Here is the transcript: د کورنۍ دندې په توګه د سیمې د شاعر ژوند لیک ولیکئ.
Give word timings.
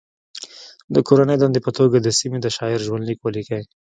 د 0.93 0.95
کورنۍ 1.07 1.37
دندې 1.39 1.59
په 1.63 1.71
توګه 1.77 1.97
د 1.99 2.07
سیمې 2.19 2.39
د 2.41 2.47
شاعر 2.55 2.79
ژوند 2.87 3.03
لیک 3.07 3.19
ولیکئ. 3.21 3.63